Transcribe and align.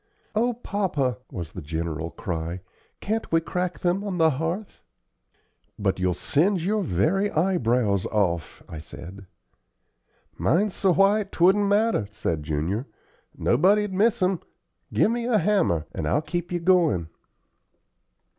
"O 0.33 0.53
papa!" 0.53 1.19
was 1.31 1.51
the 1.51 1.61
general 1.61 2.09
cry, 2.09 2.61
"can't 3.01 3.31
we 3.31 3.39
crack 3.39 3.81
them 3.81 4.03
on 4.03 4.17
the 4.17 4.31
hearth?" 4.31 4.81
"But 5.77 5.99
you'll 5.99 6.15
singe 6.15 6.65
your 6.65 6.81
very 6.81 7.29
eyebrows 7.29 8.07
off," 8.07 8.63
I 8.67 8.79
said. 8.79 9.27
"Mine's 10.39 10.73
so 10.73 10.91
white 10.91 11.31
'twouldn't 11.31 11.67
matter," 11.67 12.07
said 12.09 12.41
Junior; 12.41 12.87
"nobody'd 13.37 13.93
miss 13.93 14.23
'em. 14.23 14.39
Give 14.91 15.11
me 15.11 15.25
a 15.27 15.37
hammer, 15.37 15.85
and 15.93 16.07
I'll 16.07 16.23
keep 16.23 16.51
you 16.51 16.59
goin'." 16.59 17.07